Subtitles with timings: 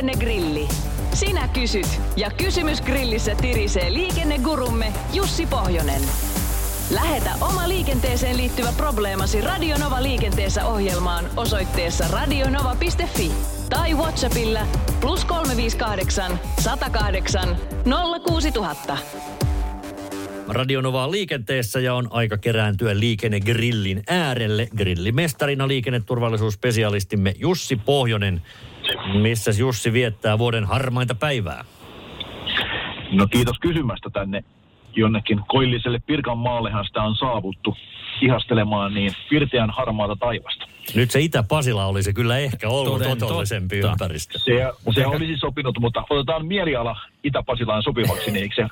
[0.00, 0.68] Liikennegrilli.
[1.14, 6.02] Sinä kysyt ja kysymys grillissä tirisee liikennegurumme Jussi Pohjonen.
[6.90, 13.32] Lähetä oma liikenteeseen liittyvä probleemasi Radionova liikenteessä ohjelmaan osoitteessa radionova.fi
[13.70, 14.60] tai Whatsappilla
[15.00, 17.56] plus 358 108
[18.26, 18.98] 06000.
[20.48, 24.68] Radionova on liikenteessä ja on aika kerääntyä liikennegrillin äärelle.
[24.76, 28.42] Grillimestarina liikenneturvallisuusspesialistimme Jussi Pohjonen.
[29.22, 31.64] Missä Jussi viettää vuoden harmainta päivää?
[33.12, 34.44] No kiitos kysymästä tänne
[34.96, 37.76] jonnekin koilliselle Pirkanmaallehan sitä on saavuttu
[38.20, 40.66] ihastelemaan niin pirteän harmaata taivasta.
[40.94, 43.92] Nyt se Itä-Pasila olisi kyllä ehkä ollut Toden otollisempi totta.
[43.92, 44.38] ympäristö.
[44.38, 48.66] Se, se olisi sopinut, mutta otetaan mieliala Itä-Pasilaan sopivaksi, niin eikö se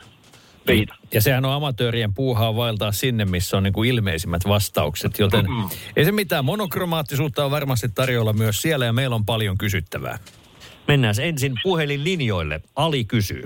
[0.77, 0.95] siitä.
[1.14, 5.68] Ja sehän on amatöörien puuhaa vaeltaa sinne, missä on niin kuin ilmeisimmät vastaukset, joten mm-hmm.
[5.96, 6.44] ei se mitään.
[6.44, 10.18] Monokromaattisuutta on varmasti tarjolla myös siellä ja meillä on paljon kysyttävää.
[10.88, 12.60] Mennään ensin puhelinlinjoille.
[12.77, 13.44] Ali kysyy.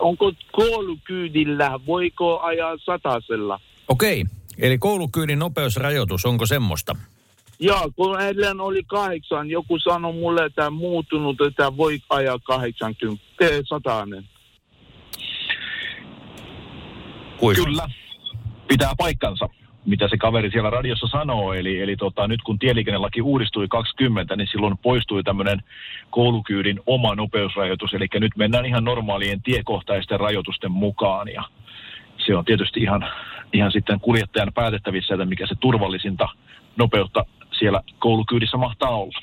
[0.00, 3.60] Onko koulukyydillä, voiko ajaa satasella?
[3.88, 4.34] Okei, okay.
[4.58, 6.96] eli koulukyydin nopeusrajoitus, onko semmoista?
[7.58, 13.24] Joo, kun eilen oli kahdeksan, joku sanoi mulle, että muuttunut, että voi ajaa 80,
[13.68, 14.06] 100.
[14.18, 14.24] Eh,
[17.42, 17.64] Kuinka?
[17.64, 17.88] Kyllä,
[18.68, 19.48] pitää paikkansa,
[19.86, 21.52] mitä se kaveri siellä radiossa sanoo.
[21.52, 25.62] Eli, eli tota, nyt kun tieliikennelaki uudistui 20, niin silloin poistui tämmöinen
[26.10, 27.94] koulukyydin oma nopeusrajoitus.
[27.94, 31.28] Eli nyt mennään ihan normaalien tiekohtaisten rajoitusten mukaan.
[31.28, 31.42] Ja
[32.26, 33.08] se on tietysti ihan,
[33.52, 36.28] ihan sitten kuljettajan päätettävissä, että mikä se turvallisinta
[36.76, 37.24] nopeutta
[37.58, 39.18] siellä koulukyydissä mahtaa olla.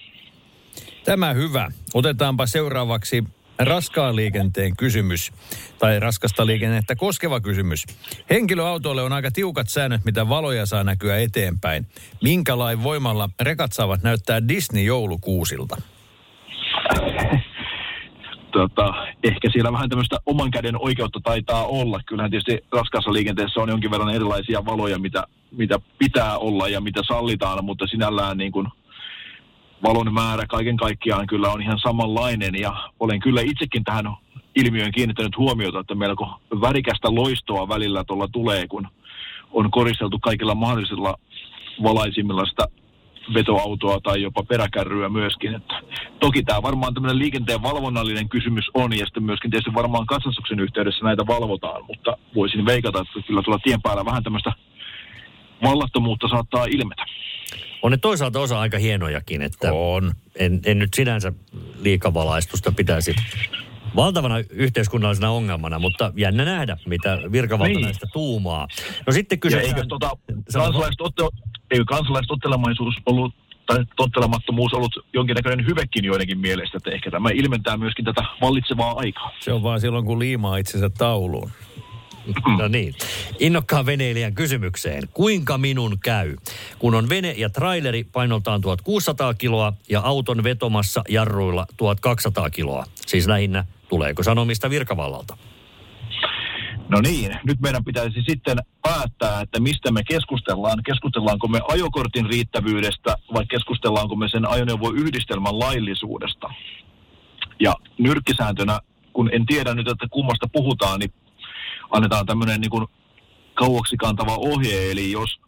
[1.06, 1.68] Tämä hyvä.
[1.94, 3.24] Otetaanpa seuraavaksi
[3.60, 5.32] raskaan liikenteen kysymys,
[5.80, 7.86] tai raskasta liikennettä koskeva kysymys.
[8.30, 11.86] Henkilöautoille on aika tiukat säännöt, mitä valoja saa näkyä eteenpäin.
[12.22, 15.82] Minkä lain voimalla rekat saavat näyttää Disney-joulukuusilta?
[18.52, 18.94] tota,
[19.24, 22.00] ehkä siellä vähän tämmöistä oman käden oikeutta taitaa olla.
[22.06, 27.02] Kyllähän tietysti raskaassa liikenteessä on jonkin verran erilaisia valoja, mitä, mitä pitää olla ja mitä
[27.08, 28.68] sallitaan, mutta sinällään niin kuin
[29.84, 34.06] valon määrä kaiken kaikkiaan kyllä on ihan samanlainen ja olen kyllä itsekin tähän
[34.56, 38.88] ilmiöön kiinnittänyt huomiota, että melko värikästä loistoa välillä tuolla tulee, kun
[39.52, 41.16] on koristeltu kaikilla mahdollisilla
[41.84, 42.66] valaisimilla sitä
[43.34, 45.56] vetoautoa tai jopa peräkärryä myöskin.
[45.56, 45.82] Että
[46.20, 51.06] toki tämä varmaan tämmöinen liikenteen valvonnallinen kysymys on ja sitten myöskin tietysti varmaan katsastuksen yhteydessä
[51.06, 54.52] näitä valvotaan, mutta voisin veikata, että kyllä tuolla tien päällä vähän tämmöistä
[55.64, 57.06] vallattomuutta saattaa ilmetä.
[57.82, 60.12] On ne toisaalta osa aika hienojakin, että On.
[60.36, 61.34] en, en nyt sinänsä
[61.82, 63.16] liikavalaistusta pitäisi
[63.96, 67.82] valtavana yhteiskunnallisena ongelmana, mutta jännä nähdä, mitä virkavalta Niin.
[67.82, 68.68] näistä tuumaa.
[69.08, 69.68] No sitten kysytään...
[69.68, 70.18] eikö tota,
[70.54, 71.24] kansalaiset otte,
[71.72, 73.34] eikö kansalaistottelemaisuus ollut
[73.66, 79.32] tai tottelemattomuus ollut jonkinnäköinen hyvekin joidenkin mielestä, että ehkä tämä ilmentää myöskin tätä vallitsevaa aikaa.
[79.40, 81.52] Se on vaan silloin, kun liimaa itsensä tauluun.
[82.58, 82.96] No niin.
[83.40, 85.04] Innokkaan veneilijän kysymykseen.
[85.14, 86.36] Kuinka minun käy,
[86.80, 92.86] kun on vene ja traileri painoltaan 1600 kiloa ja auton vetomassa jarruilla 1200 kiloa?
[92.96, 95.38] Siis lähinnä, tuleeko sanomista virkavallalta?
[96.90, 100.84] No niin, nyt meidän pitäisi sitten päättää, että mistä me keskustellaan.
[100.86, 106.50] Keskustellaanko me ajokortin riittävyydestä vai keskustellaanko me sen ajoneuvoyhdistelmän laillisuudesta.
[107.60, 108.80] Ja nyrkkisääntönä,
[109.14, 111.14] kun en tiedä nyt, että kummasta puhutaan, niin
[111.92, 112.88] annetaan tämmöinen niin kuin
[113.54, 114.92] kauaksi kantava ohje.
[114.92, 115.40] Eli jos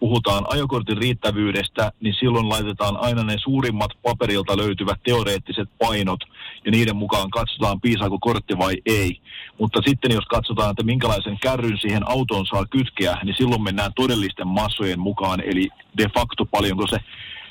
[0.00, 6.20] puhutaan ajokortin riittävyydestä, niin silloin laitetaan aina ne suurimmat paperilta löytyvät teoreettiset painot,
[6.64, 9.20] ja niiden mukaan katsotaan, piisaako kortti vai ei.
[9.58, 14.48] Mutta sitten jos katsotaan, että minkälaisen kärryn siihen autoon saa kytkeä, niin silloin mennään todellisten
[14.48, 16.96] massojen mukaan, eli de facto paljonko se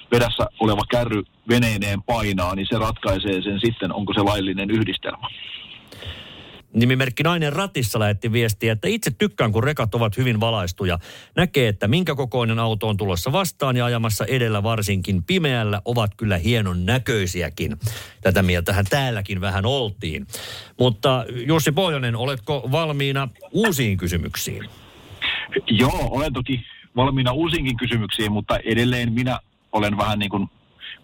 [0.10, 5.28] perässä oleva kärry veneineen painaa, niin se ratkaisee sen sitten, onko se laillinen yhdistelmä.
[6.76, 11.00] Nimimerkki Nainen Ratissa lähetti viestiä, että itse tykkään, kun rekat ovat hyvin valaistuja.
[11.36, 16.38] Näkee, että minkä kokoinen auto on tulossa vastaan ja ajamassa edellä varsinkin pimeällä ovat kyllä
[16.38, 17.78] hienon näköisiäkin.
[18.22, 20.28] Tätä mieltähän täälläkin vähän oltiin.
[20.80, 24.70] Mutta Jussi Pohjonen, oletko valmiina uusiin kysymyksiin?
[25.68, 26.66] Joo, olen toki
[26.96, 29.40] valmiina uusinkin kysymyksiin, mutta edelleen minä
[29.72, 30.50] olen vähän niin kuin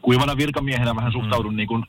[0.02, 1.86] kuivana virkamiehenä vähän suhtaudun niin kuin,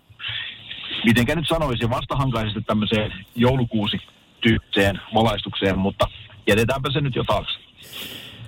[1.05, 3.97] mitenkä nyt sanoisin, vastahankaisesti tämmöiseen joulukuusi
[4.41, 6.09] tyyppiseen valaistukseen, mutta
[6.47, 7.59] jätetäänpä se nyt jo taakse.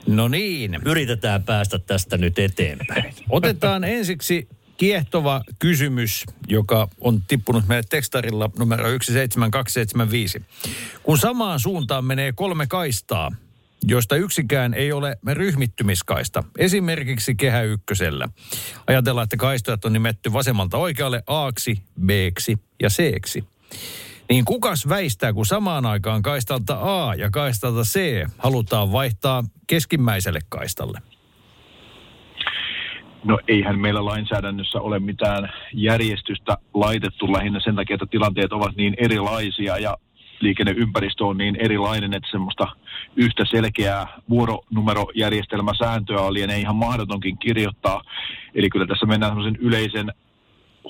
[0.06, 0.78] No niin.
[0.84, 3.14] Yritetään päästä tästä nyt eteenpäin.
[3.30, 10.42] Otetaan ensiksi kiehtova kysymys, joka on tippunut meille tekstarilla numero 17275.
[11.02, 13.30] Kun samaan suuntaan menee kolme kaistaa
[13.88, 16.44] joista yksikään ei ole ryhmittymiskaista.
[16.58, 18.28] Esimerkiksi kehä ykkösellä.
[18.86, 23.44] Ajatellaan, että kaistojat on nimetty vasemmalta oikealle aaksi, beeksi ja seeksi.
[24.28, 30.98] Niin kukas väistää, kun samaan aikaan kaistalta A ja kaistalta C halutaan vaihtaa keskimmäiselle kaistalle?
[33.24, 38.94] No eihän meillä lainsäädännössä ole mitään järjestystä laitettu lähinnä sen takia, että tilanteet ovat niin
[38.98, 39.96] erilaisia ja
[40.40, 42.66] liikenneympäristö on niin erilainen, että semmoista
[43.16, 48.02] yhtä selkeää vuoronumerojärjestelmäsääntöä lienee ihan mahdotonkin kirjoittaa.
[48.54, 50.12] Eli kyllä tässä mennään semmoisen yleisen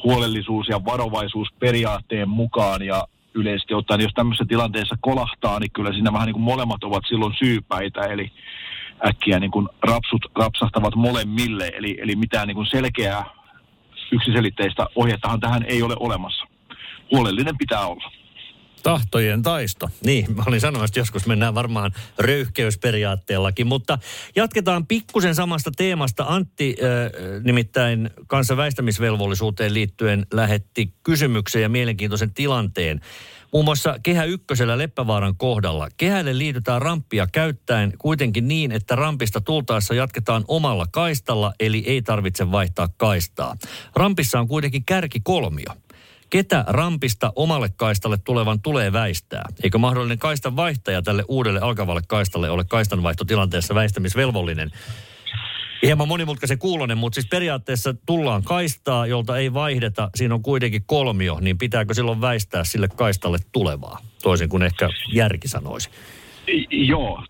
[0.05, 3.05] huolellisuus- ja varovaisuusperiaatteen mukaan ja
[3.35, 7.35] yleisesti ottaen, jos tämmöisessä tilanteessa kolahtaa, niin kyllä siinä vähän niin kuin molemmat ovat silloin
[7.39, 8.33] syypäitä, eli
[9.07, 13.25] äkkiä niin kuin rapsut rapsahtavat molemmille, eli, eli mitään niin kuin selkeää
[14.13, 16.47] yksiselitteistä ohjettahan tähän ei ole olemassa.
[17.13, 18.24] Huolellinen pitää olla.
[18.85, 19.91] Tahtojen taisto.
[20.05, 23.99] Niin, mä olin sanonut, että joskus mennään varmaan röyhkeysperiaatteellakin, mutta
[24.37, 26.25] jatketaan pikkusen samasta teemasta.
[26.29, 33.01] Antti äh, nimittäin kanssa väistämisvelvollisuuteen liittyen lähetti kysymyksen ja mielenkiintoisen tilanteen.
[33.53, 35.89] Muun muassa Kehä Ykkösellä Leppävaaran kohdalla.
[35.97, 42.53] Kehälle liitytään ramppia käyttäen kuitenkin niin, että rampista tultaessa jatketaan omalla kaistalla, eli ei tarvitse
[42.53, 43.57] vaihtaa kaistaa.
[43.97, 45.84] Rampissa on kuitenkin kärki kolmio.
[46.35, 49.45] Ketä rampista omalle kaistalle tulevan tulee väistää?
[49.63, 54.71] Eikö mahdollinen kaistan vaihtaja tälle uudelle alkavalle kaistalle ole kaistanvaihtotilanteessa väistämisvelvollinen?
[55.83, 60.11] Hieman monimutkaisen kuulonen, mutta siis periaatteessa tullaan kaistaa, jolta ei vaihdeta.
[60.15, 63.99] Siinä on kuitenkin kolmio, niin pitääkö silloin väistää sille kaistalle tulevaa?
[64.23, 65.91] Toisin kuin ehkä järki sanoisi.
[66.71, 67.25] Joo,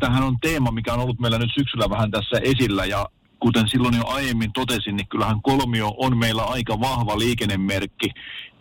[0.00, 3.06] tämähän on teema, mikä on ollut meillä nyt syksyllä vähän tässä esillä ja
[3.44, 8.10] kuten silloin jo aiemmin totesin, niin kyllähän kolmio on meillä aika vahva liikennemerkki,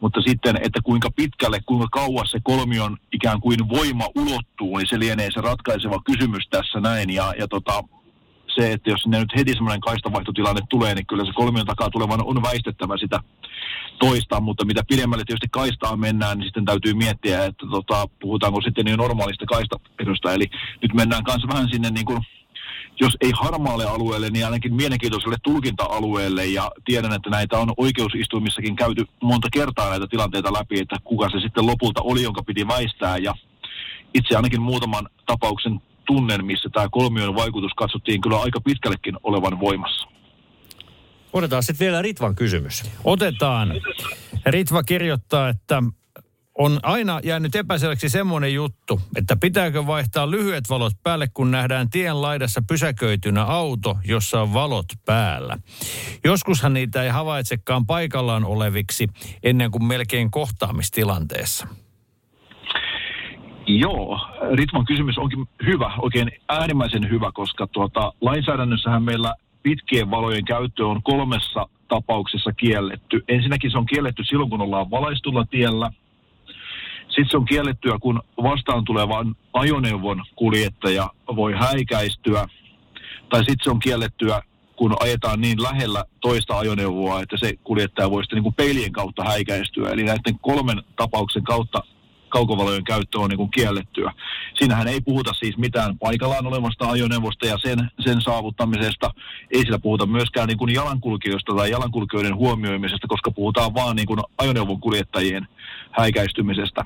[0.01, 4.99] mutta sitten, että kuinka pitkälle, kuinka kauas se kolmion ikään kuin voima ulottuu, niin se
[4.99, 7.09] lienee se ratkaiseva kysymys tässä näin.
[7.09, 7.83] Ja, ja tota,
[8.55, 12.25] se, että jos sinne nyt heti semmoinen kaistavaihtotilanne tulee, niin kyllä se kolmion takaa tulevan
[12.25, 13.19] on väistettävä sitä
[13.99, 18.85] toista, mutta mitä pidemmälle tietysti kaistaa mennään, niin sitten täytyy miettiä, että tota, puhutaanko sitten
[18.85, 20.33] niin normaalista kaistapedosta.
[20.33, 20.45] Eli
[20.81, 22.19] nyt mennään kanssa vähän sinne niin kuin
[22.99, 26.45] jos ei harmaalle alueelle, niin ainakin mielenkiintoiselle tulkinta-alueelle.
[26.45, 31.39] Ja tiedän, että näitä on oikeusistuimissakin käyty monta kertaa näitä tilanteita läpi, että kuka se
[31.39, 33.17] sitten lopulta oli, jonka piti väistää.
[33.17, 33.35] Ja
[34.13, 40.07] itse ainakin muutaman tapauksen tunnen, missä tämä kolmion vaikutus katsottiin kyllä aika pitkällekin olevan voimassa.
[41.33, 42.83] Otetaan sitten vielä Ritvan kysymys.
[43.03, 43.73] Otetaan.
[44.45, 45.83] Ritva kirjoittaa, että
[46.57, 52.21] on aina jäänyt epäselväksi semmoinen juttu, että pitääkö vaihtaa lyhyet valot päälle, kun nähdään tien
[52.21, 55.57] laidassa pysäköitynä auto, jossa on valot päällä.
[56.23, 59.07] Joskushan niitä ei havaitsekaan paikallaan oleviksi
[59.43, 61.67] ennen kuin melkein kohtaamistilanteessa.
[63.67, 64.19] Joo,
[64.53, 69.33] Ritman kysymys onkin hyvä, oikein äärimmäisen hyvä, koska tuota, lainsäädännössähän meillä
[69.63, 73.23] pitkien valojen käyttö on kolmessa tapauksessa kielletty.
[73.27, 75.91] Ensinnäkin se on kielletty silloin, kun ollaan valaistulla tiellä–
[77.15, 82.47] sitten se on kiellettyä, kun vastaan tulevan ajoneuvon kuljettaja voi häikäistyä.
[83.29, 84.41] Tai sitten se on kiellettyä,
[84.75, 89.23] kun ajetaan niin lähellä toista ajoneuvoa, että se kuljettaja voi sitten niin kuin peilien kautta
[89.23, 89.89] häikäistyä.
[89.89, 91.83] Eli näiden kolmen tapauksen kautta
[92.29, 94.13] kaukovalojen käyttö on niin kuin kiellettyä.
[94.59, 99.11] Siinähän ei puhuta siis mitään paikallaan olevasta ajoneuvosta ja sen, sen saavuttamisesta.
[99.51, 104.19] Ei sillä puhuta myöskään niin kuin jalankulkijoista tai jalankulkijoiden huomioimisesta, koska puhutaan vaan niin kuin
[104.37, 105.47] ajoneuvon kuljettajien
[105.91, 106.85] häikäistymisestä.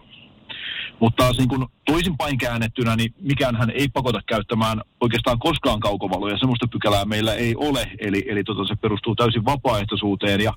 [1.00, 6.38] Mutta taas niin kuin toisinpäin käännettynä, niin mikään hän ei pakota käyttämään oikeastaan koskaan kaukovaloja.
[6.38, 10.42] Semmoista pykälää meillä ei ole, eli, eli tota, se perustuu täysin vapaaehtoisuuteen.
[10.42, 10.54] Ja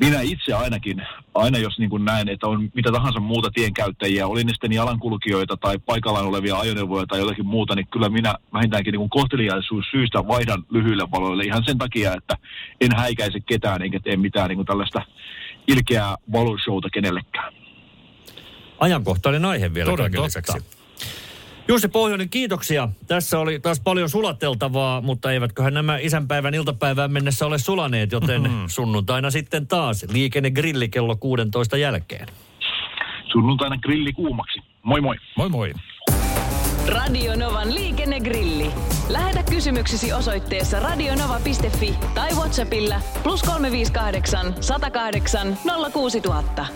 [0.00, 1.02] minä itse ainakin,
[1.34, 5.78] aina jos niin näen, että on mitä tahansa muuta tienkäyttäjiä, oli ne sitten jalankulkijoita tai
[5.78, 11.10] paikallaan olevia ajoneuvoja tai jotakin muuta, niin kyllä minä vähintäänkin niin kohteliaisuus syystä vaihdan lyhyille
[11.10, 12.34] valoille ihan sen takia, että
[12.80, 15.02] en häikäise ketään enkä tee mitään niin tällaista
[15.68, 17.57] ilkeää valoshowta kenellekään
[18.80, 20.58] ajankohtainen aihe vielä Toden kaiken lisäksi.
[21.68, 22.88] Jussi Pohjonen, kiitoksia.
[23.06, 28.64] Tässä oli taas paljon sulateltavaa, mutta eivätköhän nämä isänpäivän iltapäivään mennessä ole sulaneet, joten mm-hmm.
[28.68, 32.28] sunnuntaina sitten taas liikennegrilli kello 16 jälkeen.
[33.32, 34.60] Sunnuntaina grilli kuumaksi.
[34.82, 35.16] Moi moi.
[35.36, 35.72] Moi moi.
[36.88, 38.70] Radio Novan liikennegrilli.
[39.08, 45.58] Lähetä kysymyksesi osoitteessa radionova.fi tai Whatsappilla plus 358 108
[45.92, 46.66] 06000.